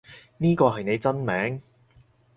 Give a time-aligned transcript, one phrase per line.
[0.39, 1.61] 呢個係你真名？